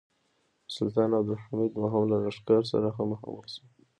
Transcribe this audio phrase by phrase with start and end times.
[0.65, 3.63] د سلطان عبدالحمید دوهم له لښکر سره هم مخامخ شو.